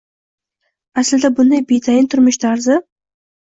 [1.01, 2.83] Aslida bunday betayin turmush tarzi